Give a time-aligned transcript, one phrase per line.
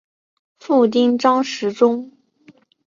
[0.57, 2.09] 父亲张时中。